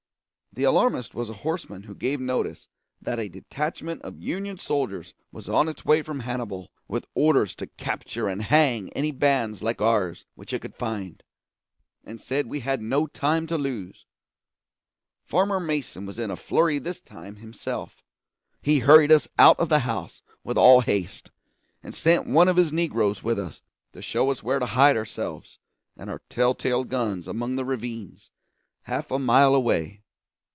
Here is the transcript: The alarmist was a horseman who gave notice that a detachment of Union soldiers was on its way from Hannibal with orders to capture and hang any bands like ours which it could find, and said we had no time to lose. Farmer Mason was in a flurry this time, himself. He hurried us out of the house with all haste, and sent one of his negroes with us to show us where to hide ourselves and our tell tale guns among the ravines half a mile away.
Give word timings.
The 0.53 0.65
alarmist 0.65 1.15
was 1.15 1.29
a 1.29 1.33
horseman 1.45 1.83
who 1.83 1.95
gave 1.95 2.19
notice 2.19 2.67
that 3.01 3.21
a 3.21 3.29
detachment 3.29 4.01
of 4.01 4.19
Union 4.19 4.57
soldiers 4.57 5.13
was 5.31 5.47
on 5.47 5.69
its 5.69 5.85
way 5.85 6.01
from 6.01 6.19
Hannibal 6.19 6.73
with 6.89 7.07
orders 7.15 7.55
to 7.55 7.67
capture 7.67 8.27
and 8.27 8.41
hang 8.41 8.91
any 8.91 9.11
bands 9.11 9.63
like 9.63 9.79
ours 9.79 10.25
which 10.35 10.51
it 10.51 10.61
could 10.61 10.75
find, 10.75 11.23
and 12.03 12.19
said 12.19 12.47
we 12.47 12.59
had 12.59 12.81
no 12.81 13.07
time 13.07 13.47
to 13.47 13.57
lose. 13.57 14.05
Farmer 15.23 15.57
Mason 15.57 16.05
was 16.05 16.19
in 16.19 16.29
a 16.29 16.35
flurry 16.35 16.79
this 16.79 16.99
time, 17.01 17.37
himself. 17.37 18.03
He 18.61 18.79
hurried 18.79 19.09
us 19.13 19.29
out 19.39 19.57
of 19.57 19.69
the 19.69 19.79
house 19.79 20.21
with 20.43 20.57
all 20.57 20.81
haste, 20.81 21.31
and 21.81 21.95
sent 21.95 22.27
one 22.27 22.49
of 22.49 22.57
his 22.57 22.73
negroes 22.73 23.23
with 23.23 23.39
us 23.39 23.61
to 23.93 24.01
show 24.01 24.29
us 24.29 24.43
where 24.43 24.59
to 24.59 24.65
hide 24.65 24.97
ourselves 24.97 25.59
and 25.95 26.09
our 26.09 26.19
tell 26.27 26.53
tale 26.53 26.83
guns 26.83 27.25
among 27.25 27.55
the 27.55 27.63
ravines 27.63 28.31
half 28.81 29.11
a 29.11 29.17
mile 29.17 29.55
away. 29.55 29.99